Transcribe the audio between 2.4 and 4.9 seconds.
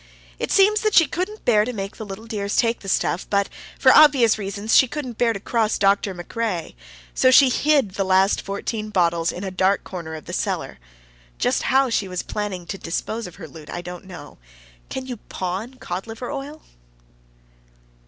take the stuff, but, for obvious reasons, she